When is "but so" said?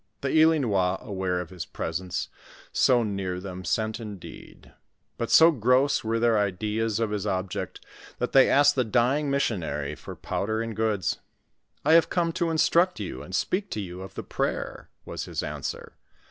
5.19-5.51